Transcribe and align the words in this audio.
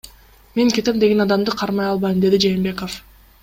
Мен 0.59 0.71
кетем 0.77 1.03
деген 1.03 1.21
адамды 1.27 1.55
кармай 1.61 1.91
албайм,— 1.93 2.19
деди 2.27 2.41
Жээнбеков. 2.47 3.01